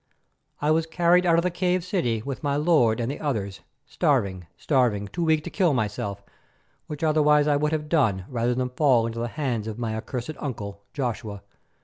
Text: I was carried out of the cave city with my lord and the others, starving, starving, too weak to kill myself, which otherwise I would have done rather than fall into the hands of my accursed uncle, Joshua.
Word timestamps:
I 0.59 0.71
was 0.71 0.87
carried 0.87 1.27
out 1.27 1.37
of 1.37 1.43
the 1.43 1.51
cave 1.51 1.83
city 1.85 2.23
with 2.23 2.41
my 2.41 2.55
lord 2.55 2.99
and 2.99 3.11
the 3.11 3.19
others, 3.19 3.59
starving, 3.85 4.47
starving, 4.57 5.07
too 5.07 5.23
weak 5.23 5.43
to 5.43 5.51
kill 5.51 5.75
myself, 5.75 6.23
which 6.87 7.03
otherwise 7.03 7.45
I 7.47 7.55
would 7.57 7.71
have 7.71 7.87
done 7.87 8.25
rather 8.27 8.55
than 8.55 8.69
fall 8.69 9.05
into 9.05 9.19
the 9.19 9.27
hands 9.27 9.67
of 9.67 9.77
my 9.77 9.95
accursed 9.95 10.31
uncle, 10.39 10.81
Joshua. 10.91 11.43